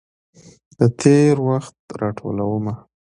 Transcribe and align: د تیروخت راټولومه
د 0.77 0.79
تیروخت 0.99 1.75
راټولومه 2.01 2.73